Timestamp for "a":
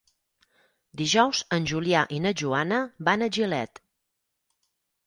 3.29-3.33